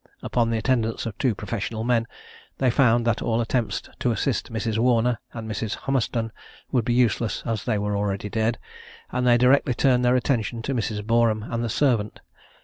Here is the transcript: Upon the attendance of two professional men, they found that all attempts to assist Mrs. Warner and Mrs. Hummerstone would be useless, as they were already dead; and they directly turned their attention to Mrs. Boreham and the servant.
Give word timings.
Upon 0.23 0.49
the 0.49 0.57
attendance 0.57 1.05
of 1.05 1.15
two 1.19 1.35
professional 1.35 1.83
men, 1.83 2.07
they 2.57 2.71
found 2.71 3.05
that 3.05 3.21
all 3.21 3.39
attempts 3.39 3.83
to 3.99 4.11
assist 4.11 4.51
Mrs. 4.51 4.79
Warner 4.79 5.19
and 5.31 5.47
Mrs. 5.47 5.75
Hummerstone 5.77 6.31
would 6.71 6.85
be 6.85 6.93
useless, 6.95 7.43
as 7.45 7.65
they 7.65 7.77
were 7.77 7.95
already 7.95 8.27
dead; 8.27 8.57
and 9.11 9.27
they 9.27 9.37
directly 9.37 9.75
turned 9.75 10.03
their 10.03 10.15
attention 10.15 10.63
to 10.63 10.73
Mrs. 10.73 11.05
Boreham 11.05 11.43
and 11.43 11.63
the 11.63 11.69
servant. 11.69 12.19